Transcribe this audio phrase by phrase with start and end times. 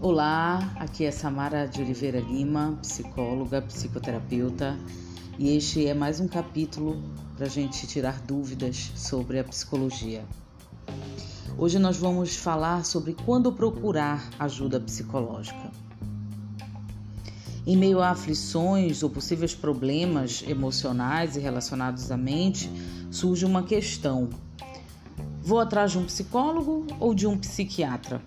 [0.00, 4.78] Olá, aqui é Samara de Oliveira Lima, psicóloga, psicoterapeuta,
[5.36, 7.02] e este é mais um capítulo
[7.36, 10.24] para a gente tirar dúvidas sobre a psicologia.
[11.58, 15.68] Hoje nós vamos falar sobre quando procurar ajuda psicológica.
[17.66, 22.70] Em meio a aflições ou possíveis problemas emocionais e relacionados à mente,
[23.10, 24.28] surge uma questão:
[25.42, 28.22] vou atrás de um psicólogo ou de um psiquiatra?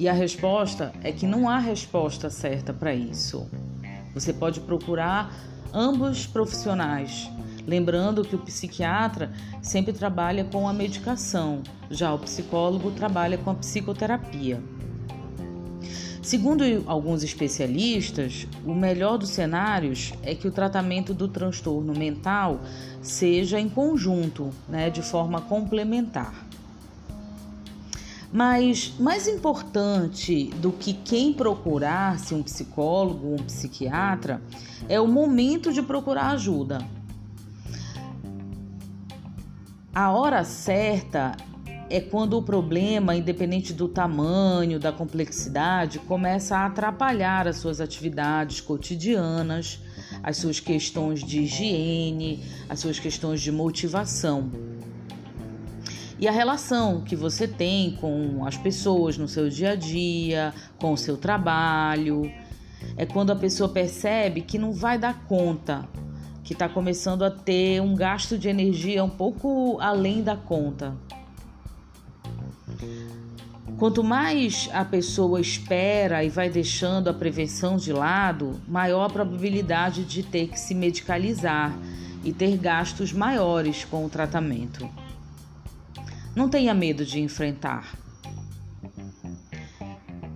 [0.00, 3.46] E a resposta é que não há resposta certa para isso.
[4.14, 5.30] Você pode procurar
[5.74, 7.30] ambos profissionais,
[7.66, 13.54] lembrando que o psiquiatra sempre trabalha com a medicação, já o psicólogo trabalha com a
[13.54, 14.62] psicoterapia.
[16.22, 22.62] Segundo alguns especialistas, o melhor dos cenários é que o tratamento do transtorno mental
[23.02, 26.48] seja em conjunto, né, de forma complementar.
[28.32, 34.40] Mas mais importante do que quem procurar, se um psicólogo ou um psiquiatra,
[34.88, 36.78] é o momento de procurar ajuda.
[39.92, 41.36] A hora certa
[41.90, 48.60] é quando o problema, independente do tamanho, da complexidade, começa a atrapalhar as suas atividades
[48.60, 49.80] cotidianas,
[50.22, 54.69] as suas questões de higiene, as suas questões de motivação
[56.20, 60.92] e a relação que você tem com as pessoas no seu dia a dia, com
[60.92, 62.30] o seu trabalho.
[62.94, 65.88] É quando a pessoa percebe que não vai dar conta,
[66.44, 70.94] que está começando a ter um gasto de energia um pouco além da conta.
[73.78, 80.04] Quanto mais a pessoa espera e vai deixando a prevenção de lado, maior a probabilidade
[80.04, 81.74] de ter que se medicalizar
[82.22, 84.86] e ter gastos maiores com o tratamento.
[86.34, 87.98] Não tenha medo de enfrentar.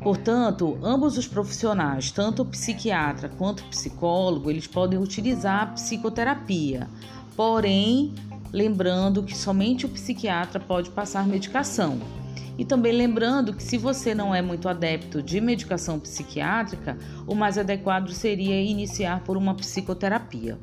[0.03, 6.89] Portanto, ambos os profissionais, tanto o psiquiatra quanto o psicólogo, eles podem utilizar a psicoterapia.
[7.35, 8.13] Porém,
[8.53, 11.99] lembrando que somente o psiquiatra pode passar medicação.
[12.59, 17.57] E também lembrando que se você não é muito adepto de medicação psiquiátrica, o mais
[17.57, 20.59] adequado seria iniciar por uma psicoterapia.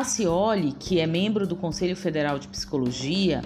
[0.00, 3.42] A Cioli, que é membro do Conselho Federal de Psicologia,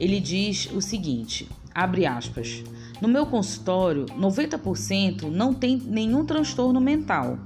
[0.00, 2.64] ele diz o seguinte: abre aspas.
[2.98, 7.38] No meu consultório, 90% não tem nenhum transtorno mental.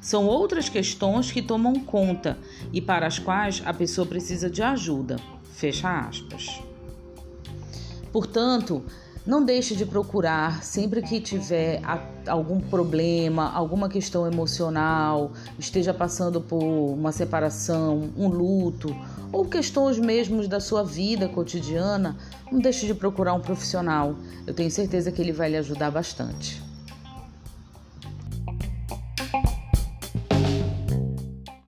[0.00, 2.36] São outras questões que tomam conta
[2.72, 5.14] e para as quais a pessoa precisa de ajuda.
[5.54, 6.60] Fecha aspas.
[8.12, 8.84] Portanto,
[9.26, 11.80] não deixe de procurar sempre que tiver
[12.26, 18.94] algum problema, alguma questão emocional, esteja passando por uma separação, um luto
[19.30, 22.16] ou questões mesmo da sua vida cotidiana,
[22.50, 24.16] não deixe de procurar um profissional.
[24.46, 26.71] Eu tenho certeza que ele vai lhe ajudar bastante.